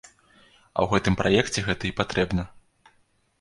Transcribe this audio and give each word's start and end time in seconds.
А 0.77 0.79
ў 0.83 0.87
гэтым 0.93 1.17
праекце 1.19 1.59
гэта 1.67 1.83
і 1.91 1.93
патрэбна. 2.01 2.43